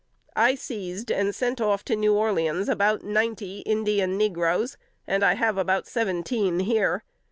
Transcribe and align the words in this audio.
I 0.35 0.55
seized, 0.55 1.11
and 1.11 1.35
sent 1.35 1.61
off 1.61 1.85
to 1.85 1.95
New 1.95 2.15
Orleans, 2.15 2.67
about 2.67 3.03
ninety 3.03 3.59
Indian 3.67 4.17
negroes, 4.17 4.75
and 5.05 5.23
I 5.23 5.35
have 5.35 5.59
about 5.59 5.85
seventeen 5.85 6.61
here. 6.61 7.03